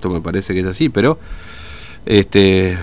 esto 0.00 0.08
me 0.08 0.22
parece 0.22 0.54
que 0.54 0.60
es 0.60 0.66
así, 0.66 0.88
pero 0.88 1.18
este, 2.06 2.78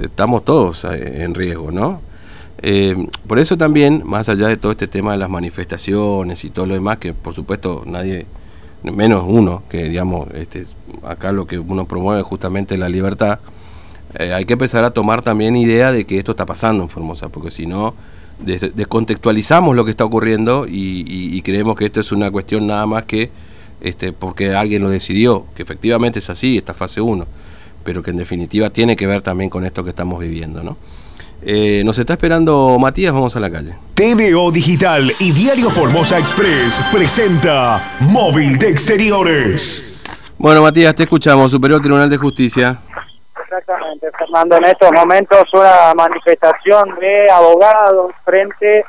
estamos 0.00 0.44
todos 0.44 0.84
en 0.84 1.34
riesgo, 1.34 1.70
¿no? 1.70 2.00
Eh, 2.62 3.08
por 3.26 3.38
eso 3.38 3.58
también, 3.58 4.02
más 4.06 4.30
allá 4.30 4.48
de 4.48 4.56
todo 4.56 4.72
este 4.72 4.88
tema 4.88 5.12
de 5.12 5.18
las 5.18 5.28
manifestaciones 5.28 6.42
y 6.44 6.48
todo 6.48 6.64
lo 6.64 6.72
demás, 6.72 6.96
que 6.96 7.12
por 7.12 7.34
supuesto 7.34 7.82
nadie, 7.84 8.24
menos 8.82 9.24
uno, 9.26 9.64
que 9.68 9.84
digamos, 9.84 10.28
este, 10.32 10.64
acá 11.06 11.32
lo 11.32 11.46
que 11.46 11.58
uno 11.58 11.84
promueve 11.84 12.22
es 12.22 12.26
justamente 12.26 12.78
la 12.78 12.88
libertad, 12.88 13.40
eh, 14.14 14.32
hay 14.32 14.46
que 14.46 14.54
empezar 14.54 14.84
a 14.84 14.92
tomar 14.92 15.20
también 15.20 15.56
idea 15.56 15.92
de 15.92 16.06
que 16.06 16.18
esto 16.18 16.30
está 16.30 16.46
pasando 16.46 16.82
en 16.82 16.88
Formosa, 16.88 17.28
porque 17.28 17.50
si 17.50 17.66
no, 17.66 17.94
descontextualizamos 18.38 19.76
lo 19.76 19.84
que 19.84 19.90
está 19.90 20.04
ocurriendo 20.06 20.66
y, 20.66 21.42
creemos 21.42 21.76
que 21.76 21.84
esto 21.84 22.00
es 22.00 22.12
una 22.12 22.30
cuestión 22.30 22.66
nada 22.66 22.86
más 22.86 23.04
que 23.04 23.30
este, 23.84 24.12
porque 24.12 24.54
alguien 24.54 24.82
lo 24.82 24.88
decidió, 24.88 25.44
que 25.54 25.62
efectivamente 25.62 26.18
es 26.18 26.30
así, 26.30 26.56
esta 26.56 26.74
fase 26.74 27.00
1, 27.00 27.26
pero 27.84 28.02
que 28.02 28.10
en 28.10 28.16
definitiva 28.16 28.70
tiene 28.70 28.96
que 28.96 29.06
ver 29.06 29.22
también 29.22 29.50
con 29.50 29.64
esto 29.64 29.84
que 29.84 29.90
estamos 29.90 30.18
viviendo, 30.18 30.62
¿no? 30.62 30.76
Eh, 31.46 31.82
nos 31.84 31.98
está 31.98 32.14
esperando 32.14 32.78
Matías, 32.78 33.12
vamos 33.12 33.36
a 33.36 33.40
la 33.40 33.50
calle. 33.50 33.74
TVO 33.94 34.50
Digital 34.50 35.12
y 35.20 35.30
Diario 35.32 35.68
Formosa 35.68 36.18
Express 36.18 36.80
presenta 36.90 37.96
Móvil 38.00 38.58
de 38.58 38.70
Exteriores. 38.70 40.02
Bueno, 40.38 40.62
Matías, 40.62 40.94
te 40.94 41.02
escuchamos, 41.02 41.50
Superior 41.50 41.82
Tribunal 41.82 42.08
de 42.08 42.16
Justicia. 42.16 42.78
Exactamente, 43.42 44.08
Fernando. 44.18 44.56
En 44.56 44.64
estos 44.64 44.90
momentos 44.92 45.44
una 45.52 45.92
manifestación 45.94 46.94
de 46.98 47.30
abogados 47.30 48.12
frente 48.24 48.84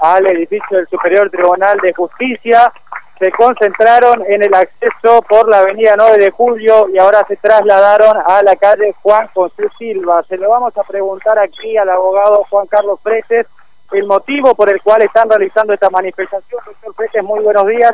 al 0.00 0.26
edificio 0.28 0.78
del 0.78 0.86
Superior 0.88 1.28
Tribunal 1.30 1.78
de 1.82 1.92
Justicia. 1.92 2.72
Se 3.18 3.30
concentraron 3.32 4.24
en 4.28 4.42
el 4.42 4.54
acceso 4.54 5.22
por 5.22 5.48
la 5.48 5.60
avenida 5.60 5.94
9 5.96 6.18
de 6.18 6.30
Julio 6.30 6.86
y 6.92 6.98
ahora 6.98 7.24
se 7.26 7.36
trasladaron 7.36 8.18
a 8.26 8.42
la 8.42 8.56
calle 8.56 8.94
Juan 9.02 9.26
José 9.32 9.68
Silva. 9.78 10.22
Se 10.28 10.36
lo 10.36 10.50
vamos 10.50 10.76
a 10.76 10.82
preguntar 10.82 11.38
aquí 11.38 11.78
al 11.78 11.88
abogado 11.88 12.44
Juan 12.50 12.66
Carlos 12.66 13.00
Fretes 13.02 13.46
el 13.92 14.06
motivo 14.06 14.54
por 14.54 14.70
el 14.70 14.82
cual 14.82 15.02
están 15.02 15.30
realizando 15.30 15.72
esta 15.72 15.88
manifestación. 15.88 16.60
Doctor 16.66 16.94
Fretes, 16.94 17.22
muy 17.22 17.40
buenos 17.40 17.66
días. 17.66 17.92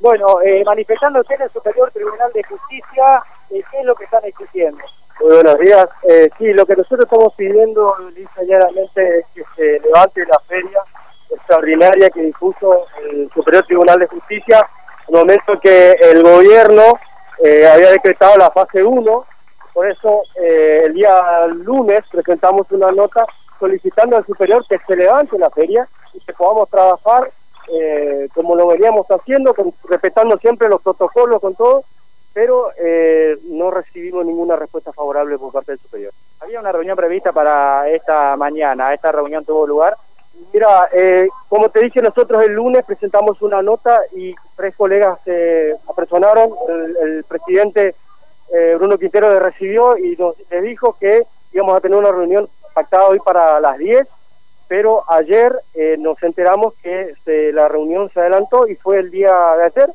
Bueno, 0.00 0.40
eh, 0.42 0.62
manifestándose 0.64 1.34
en 1.34 1.42
el 1.42 1.50
Superior 1.50 1.90
Tribunal 1.90 2.32
de 2.32 2.42
Justicia, 2.42 3.22
eh, 3.50 3.62
¿qué 3.70 3.80
es 3.80 3.84
lo 3.84 3.94
que 3.94 4.04
están 4.04 4.24
exigiendo? 4.24 4.82
Muy 5.20 5.34
buenos 5.34 5.58
días. 5.58 5.86
Eh, 6.04 6.30
sí, 6.38 6.52
lo 6.52 6.64
que 6.64 6.76
nosotros 6.76 7.04
estamos 7.04 7.34
pidiendo, 7.34 7.94
lisa 8.14 8.40
es 8.40 9.26
que 9.34 9.44
se 9.54 9.80
levante 9.80 10.24
la 10.26 10.38
feria 10.48 10.80
extraordinaria 11.52 12.08
que 12.08 12.22
dispuso 12.22 12.86
el 13.10 13.30
Superior 13.34 13.64
Tribunal 13.66 13.98
de 13.98 14.06
Justicia, 14.06 14.66
en 15.08 15.14
el 15.14 15.20
momento 15.20 15.60
que 15.60 15.90
el 15.90 16.22
gobierno 16.22 16.98
eh, 17.44 17.66
había 17.66 17.90
decretado 17.90 18.36
la 18.38 18.50
fase 18.50 18.82
1. 18.82 19.26
Por 19.74 19.90
eso, 19.90 20.22
eh, 20.40 20.82
el 20.86 20.94
día 20.94 21.46
lunes 21.48 22.00
presentamos 22.10 22.66
una 22.70 22.90
nota 22.90 23.26
solicitando 23.60 24.16
al 24.16 24.24
Superior 24.24 24.64
que 24.66 24.78
se 24.86 24.96
levante 24.96 25.38
la 25.38 25.50
feria 25.50 25.86
y 26.14 26.20
que 26.20 26.32
podamos 26.32 26.70
trabajar 26.70 27.30
eh, 27.70 28.28
como 28.34 28.56
lo 28.56 28.66
veníamos 28.68 29.06
haciendo, 29.08 29.54
respetando 29.84 30.38
siempre 30.38 30.68
los 30.68 30.80
protocolos 30.80 31.40
con 31.40 31.54
todo 31.54 31.84
pero 32.32 32.70
eh, 32.78 33.38
no 33.44 33.70
recibimos 33.70 34.24
ninguna 34.24 34.56
respuesta 34.56 34.92
favorable 34.92 35.38
por 35.38 35.52
parte 35.52 35.72
del 35.72 35.80
superior. 35.80 36.12
Había 36.40 36.60
una 36.60 36.72
reunión 36.72 36.96
prevista 36.96 37.32
para 37.32 37.88
esta 37.90 38.36
mañana, 38.36 38.94
esta 38.94 39.12
reunión 39.12 39.44
tuvo 39.44 39.66
lugar. 39.66 39.96
Mira, 40.52 40.88
eh, 40.92 41.28
como 41.48 41.68
te 41.70 41.80
dije, 41.80 42.02
nosotros 42.02 42.42
el 42.42 42.52
lunes 42.52 42.84
presentamos 42.84 43.40
una 43.42 43.62
nota 43.62 44.00
y 44.12 44.34
tres 44.56 44.74
colegas 44.76 45.18
se 45.24 45.74
apersonaron. 45.88 46.50
El, 47.00 47.24
presidente 47.24 47.94
eh, 48.52 48.74
Bruno 48.76 48.98
Quintero 48.98 49.32
le 49.32 49.40
recibió 49.40 49.96
y 49.96 50.16
nos 50.16 50.34
le 50.50 50.60
dijo 50.62 50.96
que 51.00 51.22
íbamos 51.52 51.76
a 51.76 51.80
tener 51.80 51.96
una 51.96 52.10
reunión 52.10 52.48
pactada 52.74 53.08
hoy 53.08 53.18
para 53.20 53.60
las 53.60 53.78
10, 53.78 54.06
pero 54.68 55.04
ayer 55.10 55.54
nos 55.98 56.22
enteramos 56.22 56.74
que 56.82 57.14
la 57.52 57.68
reunión 57.68 58.10
se 58.12 58.20
adelantó 58.20 58.66
y 58.66 58.74
fue 58.76 58.98
el 58.98 59.10
día 59.10 59.32
de 59.58 59.64
ayer 59.64 59.90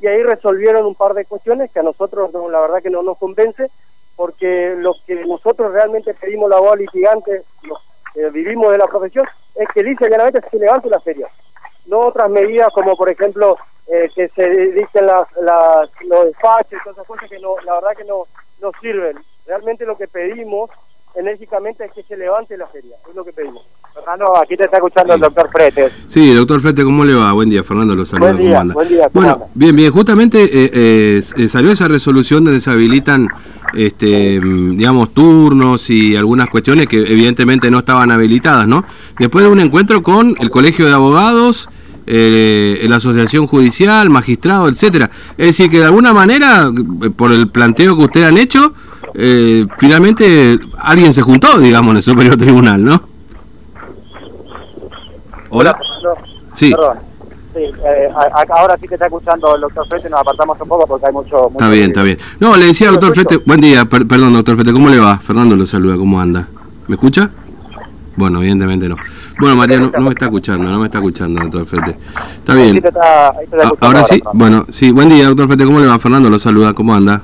y 0.00 0.06
ahí 0.06 0.22
resolvieron 0.22 0.86
un 0.86 0.94
par 0.94 1.14
de 1.14 1.24
cuestiones 1.24 1.70
que 1.70 1.80
a 1.80 1.84
nosotros 1.84 2.30
la 2.32 2.60
verdad 2.60 2.82
que 2.82 2.90
no 2.90 3.02
nos 3.02 3.18
convence 3.18 3.70
porque 4.16 4.74
lo 4.76 4.94
que 5.06 5.14
nosotros 5.24 5.72
realmente 5.72 6.14
pedimos 6.14 6.50
la 6.50 6.60
voz 6.60 6.78
litigante, 6.78 7.42
los 7.62 7.78
que 8.14 8.28
vivimos 8.30 8.72
de 8.72 8.78
la 8.78 8.86
profesión, 8.86 9.26
es 9.54 9.68
que 9.74 9.82
dice 9.82 10.08
llanamente 10.08 10.40
se 10.50 10.58
levante 10.58 10.88
la 10.88 11.00
feria. 11.00 11.28
No 11.86 12.00
otras 12.00 12.30
medidas 12.30 12.72
como 12.72 12.96
por 12.96 13.08
ejemplo 13.10 13.56
eh, 13.86 14.08
que 14.14 14.28
se 14.28 14.48
dicen 14.48 15.06
las, 15.06 15.26
los 16.02 16.24
despachos 16.26 16.72
y 16.72 16.82
todas 16.84 16.96
esas 16.96 17.06
cosas 17.06 17.28
que 17.28 17.38
no, 17.38 17.56
la 17.64 17.74
verdad 17.74 17.96
que 17.96 18.04
no, 18.04 18.24
no 18.60 18.70
sirven. 18.80 19.18
Realmente 19.46 19.84
lo 19.84 19.96
que 19.96 20.06
pedimos 20.06 20.70
enérgicamente 21.14 21.84
es 21.84 21.92
que 21.92 22.02
se 22.04 22.16
levante 22.16 22.56
la 22.56 22.68
feria, 22.68 22.96
es 23.08 23.14
lo 23.14 23.24
que 23.24 23.32
pedimos. 23.32 23.66
Fernando, 24.00 24.36
aquí 24.38 24.56
te 24.56 24.64
está 24.64 24.78
escuchando 24.78 25.14
el 25.14 25.20
doctor 25.20 25.50
Fretes. 25.52 25.92
Sí, 26.06 26.32
doctor 26.32 26.60
Fretes, 26.60 26.84
¿cómo 26.84 27.04
le 27.04 27.14
va? 27.14 27.32
Buen 27.32 27.50
día, 27.50 27.62
Fernando, 27.62 27.94
lo 27.94 28.06
saluda, 28.06 28.32
¿cómo 28.32 28.58
anda? 28.58 28.74
Buen 28.74 28.88
día, 28.88 29.08
bueno, 29.12 29.46
bien, 29.54 29.76
bien, 29.76 29.92
justamente 29.92 30.42
eh, 30.44 30.70
eh, 30.72 31.20
eh, 31.36 31.48
salió 31.48 31.70
esa 31.70 31.86
resolución 31.86 32.44
donde 32.44 32.60
se 32.60 32.70
habilitan, 32.70 33.28
este, 33.74 34.40
mm, 34.40 34.78
digamos, 34.78 35.12
turnos 35.12 35.90
y 35.90 36.16
algunas 36.16 36.48
cuestiones 36.48 36.86
que 36.86 36.96
evidentemente 36.96 37.70
no 37.70 37.80
estaban 37.80 38.10
habilitadas, 38.10 38.66
¿no? 38.66 38.84
Después 39.18 39.44
de 39.44 39.50
un 39.50 39.60
encuentro 39.60 40.02
con 40.02 40.34
el 40.40 40.50
Colegio 40.50 40.86
de 40.86 40.92
Abogados, 40.92 41.68
la 42.06 42.96
Asociación 42.96 43.46
Judicial, 43.46 44.10
Magistrado, 44.10 44.68
etcétera. 44.68 45.10
Es 45.38 45.46
decir, 45.46 45.70
que 45.70 45.78
de 45.78 45.84
alguna 45.84 46.12
manera, 46.12 46.68
por 47.14 47.30
el 47.30 47.48
planteo 47.48 47.96
que 47.96 48.02
ustedes 48.02 48.26
han 48.26 48.36
hecho, 48.36 48.74
finalmente 49.78 50.58
alguien 50.76 51.14
se 51.14 51.22
juntó, 51.22 51.60
digamos, 51.60 51.92
en 51.92 51.96
el 51.98 52.02
Superior 52.02 52.36
Tribunal, 52.36 52.82
¿no? 52.82 53.09
Hola. 55.50 55.78
Sí. 56.54 56.70
Perdón. 56.70 56.98
Sí, 57.52 57.62
eh, 57.62 58.08
ahora 58.56 58.76
sí 58.80 58.86
que 58.86 58.94
está 58.94 59.06
escuchando 59.06 59.56
el 59.56 59.60
doctor 59.62 59.84
Frete, 59.88 60.08
nos 60.08 60.20
apartamos 60.20 60.56
un 60.60 60.68
poco 60.68 60.86
porque 60.86 61.06
hay 61.06 61.12
mucho... 61.12 61.48
está 61.50 61.68
bien, 61.68 61.86
está 61.86 62.04
bien. 62.04 62.16
No, 62.38 62.56
le 62.56 62.66
decía 62.66 62.90
doctor 62.90 63.12
Frete, 63.12 63.38
buen 63.38 63.60
día, 63.60 63.84
perdón 63.86 64.34
doctor 64.34 64.54
Frete, 64.54 64.72
¿cómo 64.72 64.88
le 64.88 64.98
va? 65.00 65.18
Fernando 65.18 65.56
lo 65.56 65.66
saluda, 65.66 65.96
¿cómo 65.96 66.20
anda? 66.20 66.46
¿Me 66.86 66.94
escucha? 66.94 67.28
Bueno, 68.14 68.38
evidentemente 68.38 68.88
no. 68.88 68.94
Bueno, 69.40 69.56
María, 69.56 69.80
no, 69.80 69.90
me 70.00 70.10
está 70.10 70.26
escuchando, 70.26 70.70
no 70.70 70.78
me 70.78 70.86
está 70.86 70.98
escuchando, 70.98 71.40
doctor 71.40 71.66
Frete. 71.66 71.98
Está 72.38 72.54
bien. 72.54 72.80
ahora 73.80 74.04
sí, 74.04 74.22
bueno, 74.32 74.66
sí, 74.68 74.92
buen 74.92 75.08
día, 75.08 75.26
doctor 75.26 75.48
Frete, 75.48 75.64
¿cómo 75.64 75.80
le 75.80 75.88
va? 75.88 75.98
Fernando 75.98 76.30
lo 76.30 76.38
saluda, 76.38 76.72
¿cómo 76.72 76.94
anda? 76.94 77.20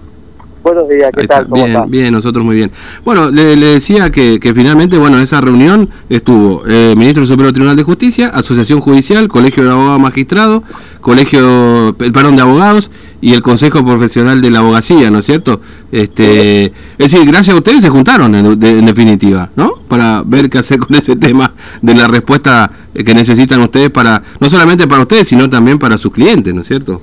Buenos 0.66 0.88
días, 0.88 1.12
¿qué 1.16 1.28
tal? 1.28 1.46
bien, 1.46 1.84
bien, 1.86 2.12
nosotros 2.12 2.44
muy 2.44 2.56
bien. 2.56 2.72
Bueno, 3.04 3.30
le, 3.30 3.54
decía 3.54 4.10
que, 4.10 4.40
que, 4.40 4.52
finalmente, 4.52 4.98
bueno, 4.98 5.20
esa 5.20 5.40
reunión 5.40 5.88
estuvo 6.08 6.64
el 6.66 6.72
eh, 6.72 6.94
Ministro 6.96 7.20
del 7.20 7.28
Superior 7.28 7.52
Tribunal 7.52 7.76
de 7.76 7.84
Justicia, 7.84 8.30
Asociación 8.30 8.80
Judicial, 8.80 9.28
Colegio 9.28 9.62
de 9.62 9.70
Abogados 9.70 10.00
Magistrados, 10.00 10.62
Colegio, 11.00 11.94
perdón, 11.96 12.34
de 12.34 12.42
Abogados 12.42 12.90
y 13.20 13.34
el 13.34 13.42
Consejo 13.42 13.84
Profesional 13.84 14.42
de 14.42 14.50
la 14.50 14.58
Abogacía, 14.58 15.08
¿no 15.08 15.20
es 15.20 15.26
cierto? 15.26 15.60
Este, 15.92 16.64
es 16.64 16.72
decir, 17.12 17.24
gracias 17.28 17.54
a 17.54 17.58
ustedes 17.58 17.82
se 17.82 17.88
juntaron 17.88 18.34
en, 18.34 18.58
definitiva, 18.58 19.50
¿no? 19.54 19.74
Para 19.86 20.24
ver 20.26 20.50
qué 20.50 20.58
hacer 20.58 20.80
con 20.80 20.96
ese 20.96 21.14
tema 21.14 21.52
de 21.80 21.94
la 21.94 22.08
respuesta 22.08 22.72
que 22.92 23.14
necesitan 23.14 23.60
ustedes 23.60 23.90
para, 23.90 24.20
no 24.40 24.50
solamente 24.50 24.88
para 24.88 25.02
ustedes, 25.02 25.28
sino 25.28 25.48
también 25.48 25.78
para 25.78 25.96
sus 25.96 26.10
clientes, 26.10 26.52
¿no 26.52 26.62
es 26.62 26.66
cierto? 26.66 27.00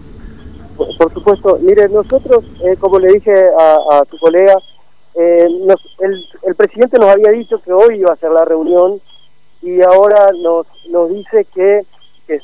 Por 0.97 1.13
supuesto, 1.13 1.59
mire, 1.61 1.89
nosotros, 1.89 2.43
eh, 2.63 2.75
como 2.79 2.99
le 2.99 3.13
dije 3.13 3.33
a, 3.57 3.77
a 3.91 4.05
tu 4.05 4.17
colega, 4.17 4.57
eh, 5.15 5.47
el, 6.43 6.55
presidente 6.55 6.97
nos 6.97 7.11
había 7.11 7.29
dicho 7.31 7.61
que 7.61 7.71
hoy 7.71 7.99
iba 7.99 8.13
a 8.13 8.17
ser 8.17 8.31
la 8.31 8.45
reunión 8.45 8.99
y 9.61 9.81
ahora 9.81 10.31
nos, 10.41 10.65
nos 10.89 11.09
dice 11.09 11.45
que, 11.53 11.81
que, 12.27 12.39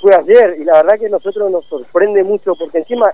fue 0.00 0.14
ayer. 0.14 0.56
Y 0.60 0.64
la 0.64 0.82
verdad 0.82 0.98
que 0.98 1.06
a 1.06 1.10
nosotros 1.10 1.50
nos 1.50 1.64
sorprende 1.66 2.22
mucho 2.22 2.54
porque 2.54 2.78
encima 2.78 3.12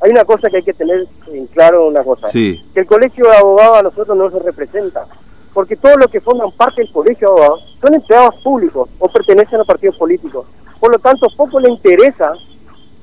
hay 0.00 0.10
una 0.10 0.24
cosa 0.24 0.48
que 0.50 0.56
hay 0.56 0.62
que 0.62 0.72
tener 0.72 1.06
en 1.28 1.46
claro, 1.46 1.86
una 1.86 2.02
cosa, 2.02 2.28
que 2.32 2.60
el 2.74 2.86
colegio 2.86 3.26
de 3.26 3.36
abogados 3.36 3.78
a 3.78 3.82
nosotros 3.82 4.16
no 4.16 4.30
se 4.30 4.38
representa 4.40 5.06
porque 5.52 5.76
todos 5.76 5.96
los 5.98 6.10
que 6.10 6.20
forman 6.20 6.50
parte 6.52 6.82
del 6.82 6.92
colegio 6.92 7.28
de 7.28 7.32
abogados 7.32 7.76
son 7.80 7.94
empleados 7.94 8.34
públicos 8.42 8.88
o 8.98 9.08
pertenecen 9.08 9.60
a 9.60 9.64
partidos 9.64 9.96
políticos. 9.96 10.46
Por 10.78 10.92
lo 10.92 10.98
tanto, 10.98 11.28
poco 11.36 11.60
le 11.60 11.70
interesa 11.70 12.32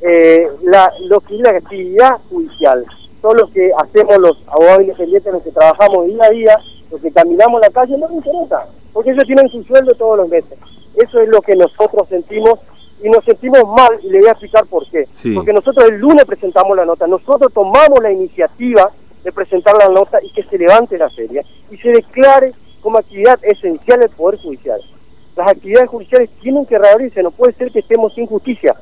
eh, 0.02 0.48
la, 0.64 0.92
lo 1.08 1.20
que 1.22 1.36
es 1.36 1.42
la 1.42 1.52
actividad 1.52 2.18
judicial. 2.30 2.86
Todo 3.22 3.34
lo 3.34 3.48
que 3.52 3.72
hacemos 3.78 4.18
los 4.20 4.38
abogados 4.48 4.82
independientes, 4.82 5.34
los 5.34 5.44
que 5.44 5.52
trabajamos 5.52 6.06
día 6.06 6.24
a 6.24 6.30
día, 6.30 6.58
los 6.92 7.02
que 7.02 7.12
caminamos 7.12 7.62
la 7.62 7.70
calle, 7.70 7.98
no 7.98 8.08
nos 8.08 8.18
interesa, 8.18 8.68
porque 8.94 9.12
ellos 9.12 9.26
tienen 9.26 9.50
su 9.50 9.64
sueldo 9.64 9.94
todos 9.96 10.18
los 10.18 10.30
meses. 10.30 10.58
Eso 10.96 11.20
es 11.20 11.30
lo 11.30 11.42
que 11.42 11.56
nosotros 11.56 12.08
sentimos 12.10 12.60
y 13.04 13.10
nos 13.10 13.24
sentimos 13.24 13.64
mal 13.68 14.00
y 14.02 14.10
le 14.10 14.20
voy 14.20 14.28
a 14.28 14.32
explicar 14.32 14.66
por 14.66 14.88
qué. 14.90 15.06
Porque 15.36 15.54
nosotros 15.54 15.90
el 15.90 15.98
lunes 15.98 16.26
presentamos 16.26 16.76
la 16.76 16.86
nota, 16.86 17.06
nosotros 17.08 17.52
tomamos 17.54 18.00
la 18.02 18.12
iniciativa 18.12 18.92
de 19.24 19.32
presentar 19.32 19.76
la 19.78 19.90
nota 19.90 20.20
y 20.24 20.32
que 20.32 20.44
se 20.44 20.58
levante 20.58 20.98
la 20.98 21.10
feria 21.10 21.44
y 21.70 21.78
se 21.78 21.90
declare 21.90 22.54
como 22.82 22.98
actividad 22.98 23.40
esencial 23.44 24.02
el 24.02 24.10
Poder 24.10 24.40
Judicial. 24.40 24.80
Las 25.36 25.50
actividades 25.50 25.90
judiciales 25.90 26.30
tienen 26.42 26.66
que 26.66 26.80
reabrirse, 26.80 27.22
no 27.22 27.32
puede 27.32 27.54
ser 27.54 27.72
que 27.72 27.80
estemos 27.80 28.14
sin 28.14 28.26
justicia. 28.26 28.76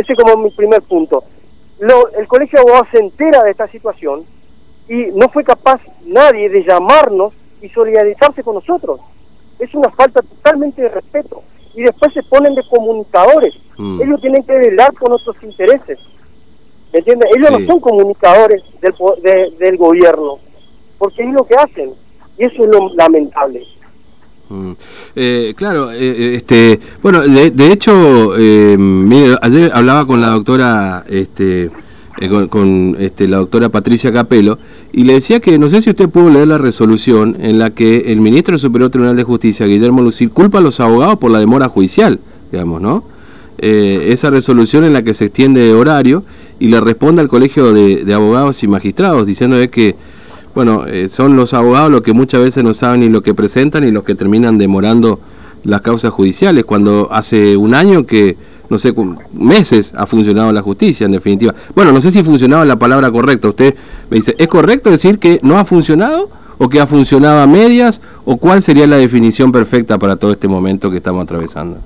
Ese 0.00 0.12
es 0.12 0.18
como 0.18 0.42
mi 0.42 0.50
primer 0.50 0.82
punto. 0.82 1.24
Lo, 1.78 2.08
el 2.12 2.26
Colegio 2.28 2.56
de 2.58 2.60
Abogados 2.62 2.88
se 2.92 2.98
entera 3.00 3.42
de 3.42 3.50
esta 3.52 3.66
situación 3.68 4.24
y 4.88 5.06
no 5.14 5.28
fue 5.28 5.44
capaz 5.44 5.80
nadie 6.04 6.48
de 6.48 6.64
llamarnos 6.64 7.32
y 7.62 7.68
solidarizarse 7.68 8.42
con 8.42 8.54
nosotros. 8.56 9.00
Es 9.58 9.74
una 9.74 9.90
falta 9.90 10.20
totalmente 10.22 10.82
de 10.82 10.88
respeto. 10.88 11.42
Y 11.74 11.82
después 11.82 12.12
se 12.12 12.22
ponen 12.24 12.54
de 12.54 12.62
comunicadores. 12.68 13.54
Mm. 13.78 14.02
Ellos 14.02 14.20
tienen 14.20 14.42
que 14.42 14.54
velar 14.54 14.92
con 14.94 15.10
nuestros 15.10 15.36
intereses. 15.42 15.98
¿Me 16.92 16.98
entiendes? 16.98 17.28
Ellos 17.36 17.48
Sí. 17.48 17.54
no 17.62 17.66
son 17.66 17.80
comunicadores 17.80 18.62
del, 18.80 18.92
de- 19.22 19.50
del 19.64 19.76
gobierno, 19.76 20.38
porque 20.98 21.22
es 21.22 21.32
lo 21.32 21.44
que 21.44 21.54
hacen. 21.54 21.92
Y 22.36 22.44
eso 22.44 22.64
es 22.64 22.68
lo 22.70 22.88
lamentable. 22.94 23.62
Eh, 25.14 25.54
claro, 25.56 25.92
eh, 25.92 25.98
eh, 26.00 26.34
este, 26.34 26.80
bueno, 27.02 27.20
de, 27.20 27.50
de 27.50 27.72
hecho, 27.72 28.36
eh, 28.36 28.76
mire, 28.78 29.36
ayer 29.42 29.70
hablaba 29.72 30.06
con 30.06 30.20
la 30.20 30.30
doctora, 30.30 31.04
este, 31.08 31.70
eh, 32.20 32.48
con, 32.48 32.96
este, 32.98 33.28
la 33.28 33.38
doctora 33.38 33.68
Patricia 33.68 34.12
Capelo 34.12 34.58
y 34.92 35.04
le 35.04 35.14
decía 35.14 35.40
que 35.40 35.58
no 35.58 35.68
sé 35.68 35.80
si 35.80 35.90
usted 35.90 36.08
pudo 36.08 36.30
leer 36.30 36.48
la 36.48 36.58
resolución 36.58 37.36
en 37.40 37.58
la 37.58 37.70
que 37.70 38.12
el 38.12 38.20
ministro 38.20 38.52
del 38.52 38.60
Superior 38.60 38.90
Tribunal 38.90 39.16
de 39.16 39.22
Justicia, 39.22 39.66
Guillermo 39.66 40.02
Lucil, 40.02 40.30
culpa 40.30 40.58
a 40.58 40.60
los 40.60 40.80
abogados 40.80 41.16
por 41.16 41.30
la 41.30 41.38
demora 41.38 41.68
judicial, 41.68 42.20
digamos, 42.50 42.82
¿no? 42.82 43.04
Eh, 43.58 44.08
esa 44.12 44.30
resolución 44.30 44.84
en 44.84 44.92
la 44.94 45.02
que 45.02 45.14
se 45.14 45.26
extiende 45.26 45.72
horario 45.72 46.24
y 46.58 46.68
le 46.68 46.80
responde 46.80 47.22
al 47.22 47.28
Colegio 47.28 47.72
de, 47.72 48.04
de 48.04 48.14
Abogados 48.14 48.62
y 48.62 48.68
Magistrados 48.68 49.26
diciéndole 49.26 49.68
que 49.68 49.96
bueno, 50.54 50.86
eh, 50.86 51.08
son 51.08 51.36
los 51.36 51.54
abogados 51.54 51.90
los 51.90 52.00
que 52.02 52.12
muchas 52.12 52.40
veces 52.40 52.64
no 52.64 52.74
saben 52.74 53.00
ni 53.00 53.08
lo 53.08 53.22
que 53.22 53.34
presentan 53.34 53.84
y 53.84 53.90
los 53.90 54.04
que 54.04 54.14
terminan 54.14 54.58
demorando 54.58 55.20
las 55.64 55.80
causas 55.82 56.10
judiciales, 56.10 56.64
cuando 56.64 57.08
hace 57.10 57.56
un 57.56 57.74
año 57.74 58.06
que, 58.06 58.36
no 58.68 58.78
sé, 58.78 58.94
meses 59.32 59.92
ha 59.96 60.06
funcionado 60.06 60.52
la 60.52 60.62
justicia, 60.62 61.04
en 61.04 61.12
definitiva. 61.12 61.54
Bueno, 61.74 61.92
no 61.92 62.00
sé 62.00 62.10
si 62.10 62.22
funcionaba 62.22 62.64
la 62.64 62.76
palabra 62.76 63.10
correcta. 63.10 63.48
Usted 63.48 63.74
me 64.08 64.16
dice, 64.16 64.34
¿es 64.38 64.48
correcto 64.48 64.90
decir 64.90 65.18
que 65.18 65.38
no 65.42 65.58
ha 65.58 65.64
funcionado 65.64 66.30
o 66.58 66.68
que 66.68 66.80
ha 66.80 66.86
funcionado 66.86 67.40
a 67.40 67.46
medias 67.46 68.00
o 68.24 68.36
cuál 68.36 68.62
sería 68.62 68.86
la 68.86 68.96
definición 68.96 69.52
perfecta 69.52 69.98
para 69.98 70.16
todo 70.16 70.32
este 70.32 70.48
momento 70.48 70.90
que 70.90 70.96
estamos 70.96 71.22
atravesando? 71.24 71.78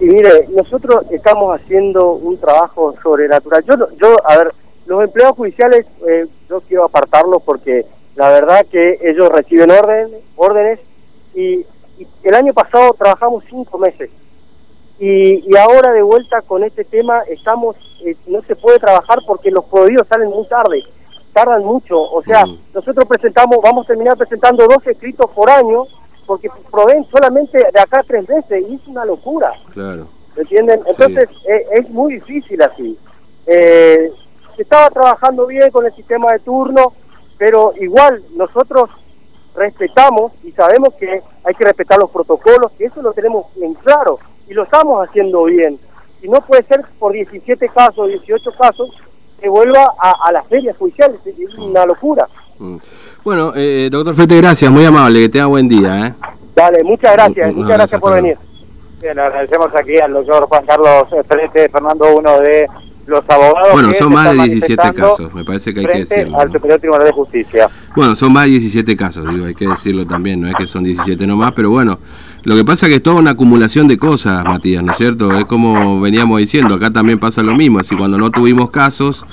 Y 0.00 0.06
mire, 0.06 0.48
nosotros 0.54 1.04
estamos 1.10 1.60
haciendo 1.60 2.12
un 2.14 2.36
trabajo 2.38 2.94
sobrenatural. 3.02 3.64
Yo, 3.64 3.76
yo 4.00 4.16
a 4.28 4.36
ver, 4.38 4.52
los 4.92 5.04
empleados 5.04 5.36
judiciales, 5.36 5.86
eh, 6.06 6.26
yo 6.48 6.60
quiero 6.62 6.84
apartarlos 6.84 7.42
porque 7.42 7.86
la 8.14 8.28
verdad 8.28 8.66
que 8.70 8.98
ellos 9.02 9.28
reciben 9.30 9.70
orden, 9.70 10.08
órdenes 10.36 10.80
y, 11.34 11.64
y 11.98 12.06
el 12.24 12.34
año 12.34 12.52
pasado 12.52 12.92
trabajamos 12.98 13.42
cinco 13.48 13.78
meses. 13.78 14.10
Y, 14.98 15.50
y 15.50 15.56
ahora 15.56 15.92
de 15.92 16.02
vuelta 16.02 16.42
con 16.42 16.62
este 16.62 16.84
tema 16.84 17.22
estamos, 17.28 17.74
eh, 18.04 18.14
no 18.26 18.42
se 18.42 18.54
puede 18.54 18.78
trabajar 18.78 19.18
porque 19.26 19.50
los 19.50 19.64
pedidos 19.64 20.06
salen 20.06 20.28
muy 20.28 20.46
tarde, 20.46 20.82
tardan 21.32 21.64
mucho. 21.64 21.98
O 22.00 22.22
sea, 22.22 22.44
Mm. 22.44 22.58
nosotros 22.74 23.06
presentamos, 23.06 23.56
vamos 23.62 23.86
a 23.86 23.88
terminar 23.88 24.16
presentando 24.18 24.66
dos 24.66 24.86
escritos 24.86 25.30
por 25.30 25.48
año 25.50 25.84
porque 26.26 26.48
proveen 26.70 27.04
solamente 27.10 27.58
de 27.58 27.80
acá 27.80 28.02
tres 28.06 28.28
meses 28.28 28.62
y 28.68 28.74
es 28.74 28.86
una 28.86 29.04
locura. 29.06 29.52
Claro. 29.72 30.06
¿Me 30.36 30.42
entienden? 30.42 30.80
Entonces 30.86 31.28
eh, 31.48 31.66
es 31.72 31.88
muy 31.90 32.14
difícil 32.14 32.62
así. 32.62 32.96
Eh, 33.46 34.12
se 34.62 34.64
estaba 34.64 34.90
trabajando 34.90 35.46
bien 35.48 35.70
con 35.72 35.84
el 35.84 35.92
sistema 35.92 36.32
de 36.32 36.38
turno, 36.38 36.92
pero 37.36 37.72
igual 37.80 38.22
nosotros 38.36 38.90
respetamos 39.56 40.30
y 40.44 40.52
sabemos 40.52 40.94
que 40.94 41.20
hay 41.42 41.54
que 41.54 41.64
respetar 41.64 41.98
los 41.98 42.10
protocolos, 42.10 42.70
que 42.78 42.84
eso 42.84 43.02
lo 43.02 43.12
tenemos 43.12 43.46
en 43.60 43.74
claro 43.74 44.20
y 44.48 44.54
lo 44.54 44.62
estamos 44.62 45.04
haciendo 45.04 45.42
bien. 45.44 45.80
Y 46.22 46.28
no 46.28 46.40
puede 46.42 46.62
ser 46.62 46.80
por 47.00 47.12
17 47.12 47.68
casos, 47.70 48.06
18 48.06 48.52
casos, 48.52 48.90
que 49.40 49.48
vuelva 49.48 49.94
a, 49.98 50.28
a 50.28 50.32
las 50.32 50.46
ferias 50.46 50.76
judiciales. 50.76 51.18
Es 51.26 51.58
una 51.58 51.84
locura. 51.84 52.28
Mm. 52.58 52.76
Bueno, 53.24 53.52
eh, 53.56 53.88
doctor 53.90 54.14
Fete, 54.14 54.36
gracias, 54.36 54.70
muy 54.70 54.84
amable, 54.84 55.22
que 55.22 55.28
tenga 55.28 55.46
buen 55.46 55.68
día. 55.68 56.06
¿eh? 56.06 56.14
Dale, 56.54 56.84
muchas 56.84 57.14
gracias, 57.14 57.52
muchas 57.52 57.76
gracias 57.78 58.00
por 58.00 58.14
venir. 58.14 58.38
Bien, 59.00 59.16
le 59.16 59.22
agradecemos 59.22 59.68
aquí 59.74 59.98
al 59.98 60.12
doctor 60.12 60.46
Juan 60.46 60.64
Carlos 60.64 61.08
Frete, 61.26 61.68
Fernando, 61.68 62.16
uno 62.16 62.38
de 62.38 62.68
los 63.06 63.24
abogados. 63.28 63.68
Bueno, 63.72 63.88
que 63.88 63.94
son 63.94 64.12
más 64.12 64.24
de 64.24 64.30
están 64.32 64.50
17 64.50 64.76
manifestando 64.76 65.16
casos, 65.16 65.34
me 65.34 65.44
parece 65.44 65.74
que 65.74 65.80
hay 65.80 65.86
que 65.86 65.98
decirlo. 66.00 66.38
Al. 66.38 66.52
Superior 66.52 66.80
Tribunal 66.80 67.06
de 67.06 67.12
Justicia. 67.12 67.68
Bueno, 67.94 68.14
son 68.14 68.32
más 68.32 68.44
de 68.44 68.50
17 68.50 68.96
casos, 68.96 69.28
digo, 69.32 69.46
hay 69.46 69.54
que 69.54 69.66
decirlo 69.66 70.06
también, 70.06 70.40
no 70.40 70.48
es 70.48 70.54
que 70.54 70.66
son 70.66 70.84
17 70.84 71.26
nomás, 71.26 71.52
pero 71.52 71.70
bueno, 71.70 71.98
lo 72.44 72.56
que 72.56 72.64
pasa 72.64 72.86
es 72.86 72.90
que 72.90 72.96
es 72.96 73.02
toda 73.02 73.16
una 73.16 73.32
acumulación 73.32 73.88
de 73.88 73.98
cosas, 73.98 74.44
Matías, 74.44 74.82
¿no 74.82 74.92
es 74.92 74.98
cierto? 74.98 75.32
Es 75.36 75.44
como 75.44 76.00
veníamos 76.00 76.38
diciendo, 76.38 76.74
acá 76.74 76.90
también 76.90 77.18
pasa 77.18 77.42
lo 77.42 77.54
mismo, 77.54 77.78
así 77.78 77.96
cuando 77.96 78.18
no 78.18 78.30
tuvimos 78.30 78.70
casos 78.70 79.24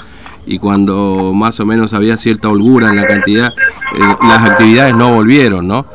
y 0.46 0.60
cuando 0.60 1.32
más 1.34 1.60
o 1.60 1.66
menos 1.66 1.94
había 1.94 2.18
cierta 2.18 2.50
holgura 2.50 2.90
en 2.90 2.96
la 2.96 3.06
cantidad, 3.06 3.54
eh, 3.96 4.16
las 4.22 4.50
actividades 4.50 4.96
no 4.96 5.14
volvieron, 5.14 5.68
¿no? 5.68 5.86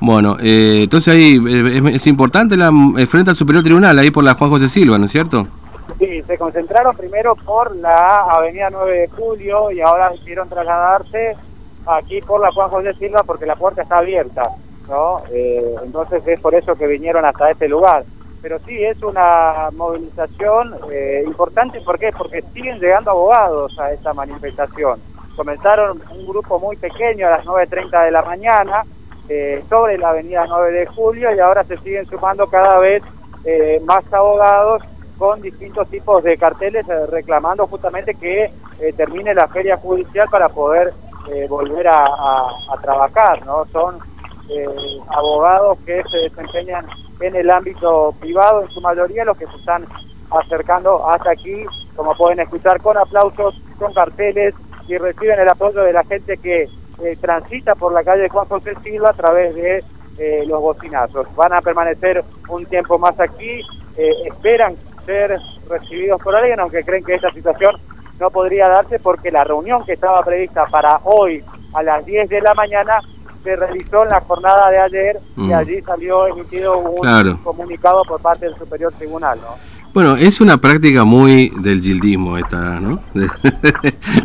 Bueno, 0.00 0.36
eh, 0.40 0.80
entonces 0.82 1.14
ahí 1.14 1.40
eh, 1.48 1.82
es, 1.84 1.96
es 1.96 2.06
importante 2.06 2.56
la, 2.56 2.70
el 2.96 3.06
frente 3.06 3.30
al 3.30 3.36
Superior 3.36 3.64
Tribunal, 3.64 3.98
ahí 3.98 4.10
por 4.10 4.24
la 4.24 4.34
Juan 4.34 4.50
José 4.50 4.68
Silva, 4.68 4.98
¿no 4.98 5.06
es 5.06 5.12
cierto? 5.12 5.48
Sí, 5.98 6.22
se 6.22 6.38
concentraron 6.38 6.96
primero 6.96 7.36
por 7.36 7.74
la 7.76 8.16
avenida 8.24 8.68
9 8.70 8.98
de 9.00 9.08
Julio 9.08 9.70
y 9.70 9.80
ahora 9.80 10.10
quisieron 10.12 10.48
trasladarse 10.48 11.36
aquí 11.86 12.20
por 12.20 12.40
la 12.40 12.50
Juan 12.52 12.70
José 12.70 12.94
Silva 12.94 13.22
porque 13.24 13.46
la 13.46 13.56
puerta 13.56 13.82
está 13.82 13.98
abierta, 13.98 14.42
¿no? 14.88 15.22
Eh, 15.30 15.74
entonces 15.84 16.26
es 16.26 16.40
por 16.40 16.54
eso 16.54 16.74
que 16.74 16.86
vinieron 16.86 17.24
hasta 17.24 17.50
este 17.50 17.68
lugar. 17.68 18.04
Pero 18.42 18.58
sí, 18.66 18.84
es 18.84 19.02
una 19.02 19.70
movilización 19.72 20.74
eh, 20.92 21.22
importante, 21.24 21.80
¿por 21.80 21.98
qué? 21.98 22.10
Porque 22.12 22.42
siguen 22.52 22.78
llegando 22.78 23.12
abogados 23.12 23.78
a 23.78 23.92
esta 23.92 24.12
manifestación. 24.12 25.00
Comenzaron 25.36 26.02
un 26.10 26.26
grupo 26.26 26.58
muy 26.58 26.76
pequeño 26.76 27.26
a 27.26 27.30
las 27.30 27.44
9.30 27.44 28.04
de 28.04 28.10
la 28.10 28.22
mañana 28.22 28.82
eh, 29.28 29.64
sobre 29.70 29.96
la 29.96 30.10
avenida 30.10 30.44
9 30.46 30.72
de 30.72 30.86
Julio 30.86 31.34
y 31.34 31.38
ahora 31.38 31.64
se 31.64 31.78
siguen 31.78 32.04
sumando 32.06 32.46
cada 32.48 32.78
vez 32.78 33.02
eh, 33.44 33.80
más 33.86 34.04
abogados 34.12 34.82
con 35.18 35.40
distintos 35.40 35.88
tipos 35.88 36.22
de 36.24 36.36
carteles 36.36 36.88
eh, 36.88 37.06
reclamando 37.06 37.66
justamente 37.66 38.14
que 38.14 38.50
eh, 38.80 38.92
termine 38.96 39.34
la 39.34 39.48
feria 39.48 39.76
judicial 39.76 40.28
para 40.28 40.48
poder 40.48 40.92
eh, 41.32 41.46
volver 41.48 41.88
a, 41.88 42.46
trabajar, 42.82 43.44
¿no? 43.46 43.64
Son 43.72 43.98
abogados 45.08 45.78
que 45.86 46.02
se 46.10 46.18
desempeñan 46.18 46.84
en 47.20 47.34
el 47.34 47.50
ámbito 47.50 48.14
privado 48.20 48.62
en 48.62 48.68
su 48.68 48.80
mayoría 48.82 49.24
los 49.24 49.38
que 49.38 49.46
se 49.46 49.56
están 49.56 49.86
acercando 50.30 51.08
hasta 51.08 51.30
aquí, 51.30 51.64
como 51.96 52.14
pueden 52.14 52.40
escuchar, 52.40 52.78
con 52.82 52.98
aplausos, 52.98 53.58
con 53.78 53.94
carteles 53.94 54.54
y 54.86 54.98
reciben 54.98 55.40
el 55.40 55.48
apoyo 55.48 55.80
de 55.80 55.94
la 55.94 56.04
gente 56.04 56.36
que 56.36 56.68
transita 57.22 57.74
por 57.74 57.94
la 57.94 58.04
calle 58.04 58.28
Juan 58.28 58.46
José 58.46 58.74
Silva 58.82 59.10
a 59.10 59.14
través 59.14 59.54
de 59.54 59.82
los 60.46 60.60
bocinazos. 60.60 61.26
Van 61.36 61.54
a 61.54 61.62
permanecer 61.62 62.22
un 62.50 62.66
tiempo 62.66 62.98
más 62.98 63.18
aquí, 63.18 63.62
esperan 64.26 64.76
ser 65.04 65.36
recibidos 65.68 66.20
por 66.22 66.34
alguien, 66.34 66.60
aunque 66.60 66.82
creen 66.82 67.04
que 67.04 67.14
esta 67.14 67.30
situación 67.30 67.76
no 68.18 68.30
podría 68.30 68.68
darse 68.68 68.98
porque 68.98 69.30
la 69.30 69.44
reunión 69.44 69.84
que 69.84 69.94
estaba 69.94 70.22
prevista 70.22 70.66
para 70.66 71.00
hoy 71.04 71.42
a 71.74 71.82
las 71.82 72.04
10 72.04 72.28
de 72.28 72.40
la 72.40 72.54
mañana 72.54 73.00
se 73.44 73.54
realizó 73.56 74.02
en 74.02 74.08
la 74.08 74.20
jornada 74.22 74.70
de 74.70 74.78
ayer 74.78 75.20
y 75.36 75.40
Mm. 75.42 75.52
allí 75.54 75.80
salió 75.86 76.26
emitido 76.26 76.78
un 76.78 77.00
Claro. 77.02 77.38
comunicado 77.44 78.02
por 78.08 78.20
parte 78.20 78.46
del 78.46 78.56
Superior 78.58 78.92
Tribunal. 78.98 79.38
¿no? 79.40 79.54
Bueno, 79.92 80.16
es 80.16 80.40
una 80.40 80.56
práctica 80.60 81.04
muy 81.04 81.50
del 81.60 81.80
gildismo 81.80 82.36
esta, 82.36 82.80
¿no? 82.80 82.98
De- 83.14 83.28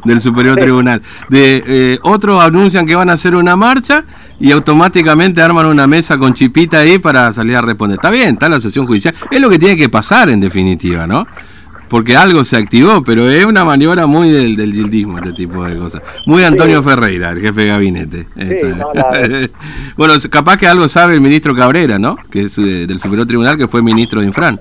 del 0.05 0.19
Superior 0.19 0.55
Tribunal. 0.57 1.01
De 1.29 1.63
eh, 1.67 1.99
otros 2.01 2.41
anuncian 2.43 2.87
que 2.87 2.95
van 2.95 3.09
a 3.09 3.13
hacer 3.13 3.35
una 3.35 3.55
marcha 3.55 4.03
y 4.39 4.51
automáticamente 4.51 5.41
arman 5.43 5.67
una 5.67 5.85
mesa 5.85 6.17
con 6.17 6.33
chipita 6.33 6.79
ahí 6.79 6.97
para 6.97 7.31
salir 7.33 7.55
a 7.55 7.61
responder. 7.61 7.95
Está 7.97 8.09
bien, 8.09 8.29
está 8.29 8.49
la 8.49 8.55
asociación 8.55 8.87
judicial. 8.87 9.13
Es 9.29 9.39
lo 9.39 9.49
que 9.49 9.59
tiene 9.59 9.77
que 9.77 9.89
pasar 9.89 10.29
en 10.29 10.39
definitiva, 10.39 11.05
¿no? 11.05 11.27
Porque 11.89 12.15
algo 12.15 12.43
se 12.43 12.55
activó, 12.57 13.03
pero 13.03 13.27
es 13.29 13.45
una 13.45 13.65
maniobra 13.65 14.05
muy 14.05 14.29
del, 14.29 14.55
del 14.55 14.73
gildismo, 14.73 15.17
este 15.17 15.33
tipo 15.33 15.63
de 15.65 15.77
cosas. 15.77 16.01
Muy 16.25 16.43
Antonio 16.43 16.83
Ferreira, 16.83 17.31
el 17.31 17.41
jefe 17.41 17.61
de 17.61 17.67
gabinete. 17.67 18.27
Esa. 18.35 18.67
no, 18.67 18.93
la- 18.93 19.49
bueno, 19.97 20.13
capaz 20.29 20.57
que 20.57 20.67
algo 20.67 20.87
sabe 20.87 21.15
el 21.15 21.21
ministro 21.21 21.55
Cabrera, 21.55 21.97
¿no? 21.97 22.15
Que 22.29 22.41
es 22.43 22.57
eh, 22.59 22.85
del 22.87 22.99
Superior 22.99 23.25
Tribunal, 23.27 23.57
que 23.57 23.67
fue 23.67 23.81
ministro 23.81 24.21
de 24.21 24.27
Infran. 24.27 24.59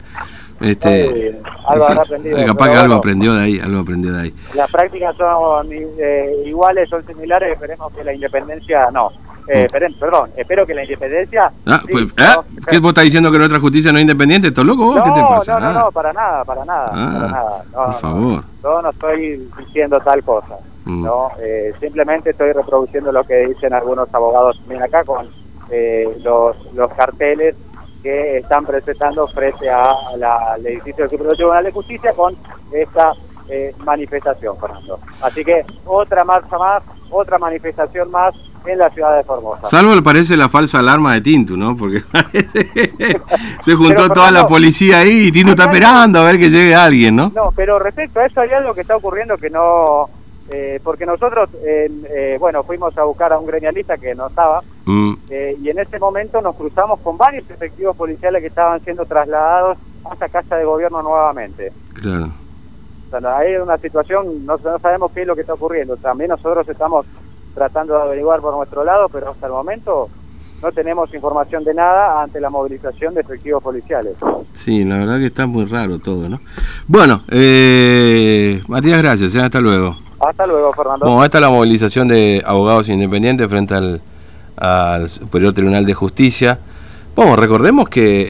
Este, 0.61 1.07
Sí, 1.07 1.39
algo 1.69 1.85
sí, 1.87 1.93
habrá 1.93 2.03
aprendido, 2.03 2.37
capaz 2.47 2.65
pero 2.65 2.73
que 2.73 2.79
algo 2.79 2.87
bueno. 2.87 2.95
aprendió 2.97 3.35
de 3.35 3.43
ahí, 3.45 3.61
algo 3.61 3.79
aprendió 3.81 4.13
de 4.13 4.23
ahí. 4.23 4.35
Las 4.57 4.71
prácticas 4.71 5.15
son 5.17 5.69
eh, 5.73 6.31
iguales, 6.47 6.89
son 6.89 7.07
similares, 7.07 7.53
esperemos 7.53 7.93
que 7.95 8.03
la 8.03 8.13
independencia 8.15 8.89
no. 8.93 9.11
Eh, 9.49 9.67
esperen- 9.67 9.99
perdón, 9.99 10.31
espero 10.37 10.67
que 10.67 10.75
la 10.75 10.83
independencia... 10.85 11.50
Ah, 11.67 11.81
sí, 11.81 11.88
pues, 11.90 12.05
¿no? 12.07 12.12
¿ah? 12.25 12.45
¿Qué 12.69 12.78
vos 12.78 12.88
estás 12.90 13.05
diciendo 13.05 13.33
que 13.33 13.38
nuestra 13.38 13.59
justicia 13.59 13.90
no 13.93 13.99
es 13.99 14.02
independiente? 14.02 14.49
¿Estás 14.49 14.64
loco 14.64 14.85
vos? 14.87 14.97
No, 14.97 15.02
¿Qué 15.05 15.11
te 15.11 15.21
pasa? 15.23 15.59
no, 15.59 15.61
no, 15.61 15.67
Ah, 15.78 15.83
no, 15.85 15.93
para 15.93 16.12
nada, 16.12 16.45
para 16.45 16.64
nada, 16.67 16.90
Ah, 16.93 17.11
para 17.14 17.28
nada. 17.33 17.64
No, 17.64 17.73
por 17.73 17.87
no, 17.87 17.93
favor. 17.95 18.45
Yo 18.62 18.83
no 18.83 18.90
estoy 18.90 19.50
diciendo 19.59 19.99
tal 20.05 20.23
cosa, 20.23 20.57
Mm. 20.85 21.05
no, 21.05 21.31
eh, 21.40 21.73
simplemente 21.81 22.31
estoy 22.31 22.52
reproduciendo 22.52 23.11
lo 23.12 23.23
que 23.25 23.47
dicen 23.49 23.73
algunos 23.75 24.12
abogados 24.14 24.59
también 24.61 24.83
acá 24.83 25.02
con 25.05 25.28
eh, 25.71 26.09
los, 26.23 26.57
los 26.75 26.88
carteles 26.95 27.55
que 28.02 28.38
están 28.38 28.64
presentando 28.64 29.26
frente 29.28 29.69
a 29.69 29.90
la- 30.17 30.52
al 30.55 30.67
edificio 30.67 31.05
del 31.05 31.11
Superior 31.11 31.35
Tribunal 31.37 31.64
de 31.64 31.73
Justicia 31.73 32.12
con 32.14 32.35
esta 32.73 33.12
eh, 33.50 33.75
manifestación, 33.78 34.57
Fernando. 34.59 34.99
Así 35.23 35.43
que 35.45 35.64
otra 35.87 36.23
marcha 36.25 36.57
más, 36.59 36.83
otra 37.11 37.38
manifestación 37.38 38.11
más 38.11 38.35
en 38.67 38.79
la 38.79 38.91
ciudad 38.91 39.17
de 39.17 39.25
Formosa. 39.25 39.65
Salvo 39.65 39.95
le 39.95 40.03
parece 40.03 40.37
la 40.37 40.49
falsa 40.49 40.81
alarma 40.81 41.15
de 41.15 41.21
Tintu, 41.21 41.57
¿no? 41.57 41.77
Porque 41.77 42.03
se 43.61 43.75
juntó 43.75 44.09
toda 44.11 44.31
la 44.31 44.47
policía 44.47 45.00
ahí 45.00 45.29
y 45.29 45.33
Tintu 45.33 45.50
está 45.50 45.65
esperando 45.65 46.21
a 46.21 46.25
ver 46.25 46.38
que 46.38 46.50
llegue 46.50 46.75
alguien, 46.75 47.17
¿no? 47.17 47.33
No, 47.35 47.53
pero 47.55 47.79
respecto 47.79 48.21
a 48.21 48.27
eso 48.27 48.41
hay 48.41 48.50
algo 48.50 48.75
que 48.75 48.83
está 48.83 48.97
ocurriendo 48.97 49.37
que 49.37 49.50
no... 49.50 50.09
Eh, 50.50 50.81
porque 50.83 51.05
nosotros, 51.05 51.50
eh, 51.62 52.37
bueno, 52.41 52.62
fuimos 52.62 52.97
a 52.97 53.05
buscar 53.05 53.35
a 53.35 53.38
un 53.38 53.47
gremialista 53.47 53.99
que 53.99 54.15
no 54.15 54.29
estaba 54.29 54.62
mm. 54.87 55.12
eh, 55.29 55.59
y 55.62 55.69
en 55.69 55.79
ese 55.79 55.99
momento 55.99 56.41
nos 56.41 56.57
cruzamos 56.57 57.00
con 57.00 57.19
varios 57.19 57.45
efectivos 57.50 57.95
policiales 57.95 58.41
que 58.41 58.47
estaban 58.49 58.83
siendo 58.83 59.05
trasladados 59.05 59.77
hasta 60.11 60.27
Casa 60.31 60.57
de 60.57 60.65
Gobierno 60.65 61.03
nuevamente. 61.03 61.71
Claro. 61.93 62.31
O 63.11 63.21
sea, 63.21 63.37
hay 63.37 63.57
una 63.57 63.79
situación, 63.79 64.45
no, 64.45 64.57
no 64.57 64.79
sabemos 64.79 65.11
qué 65.12 65.23
es 65.23 65.27
lo 65.27 65.35
que 65.35 65.41
está 65.41 65.55
ocurriendo. 65.55 65.97
También 65.97 66.31
nosotros 66.31 66.69
estamos 66.69 67.07
tratando 67.55 67.95
de 67.95 68.03
averiguar 68.03 68.41
por 68.41 68.55
nuestro 68.55 68.85
lado, 68.85 69.09
pero 69.09 69.31
hasta 69.31 69.47
el 69.47 69.53
momento 69.53 70.09
no 70.62 70.73
tenemos 70.73 71.12
información 71.15 71.65
de 71.65 71.75
nada 71.75 72.23
ante 72.23 72.41
la 72.41 72.50
movilización 72.50 73.15
de 73.15 73.21
efectivos 73.21 73.62
policiales. 73.62 74.15
Sí, 74.53 74.85
la 74.85 74.99
verdad 74.99 75.19
que 75.19 75.27
está 75.27 75.47
muy 75.47 75.65
raro 75.65 75.99
todo, 75.99 76.29
¿no? 76.29 76.41
Bueno, 76.87 77.23
eh, 77.31 78.61
Matías, 78.69 79.00
gracias, 79.00 79.35
¿eh? 79.35 79.41
hasta 79.41 79.61
luego. 79.61 79.97
Hasta 80.21 80.47
luego, 80.47 80.73
Fernando. 80.73 81.07
Bueno, 81.07 81.25
esta 81.25 81.38
es 81.38 81.43
la 81.43 81.50
movilización 81.50 82.09
de 82.09 82.43
abogados 82.45 82.88
independientes 82.88 83.47
frente 83.49 83.75
al, 83.75 84.03
al 84.57 85.09
Superior 85.09 85.53
Tribunal 85.53 85.87
de 85.87 85.95
Justicia. 85.95 86.59
Bueno, 87.15 87.37
recordemos 87.37 87.88
que 87.88 88.27